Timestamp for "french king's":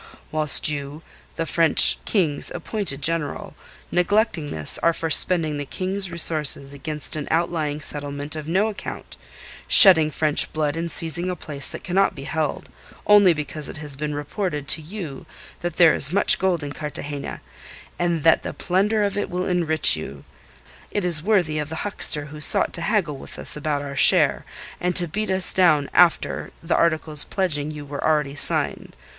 1.45-2.49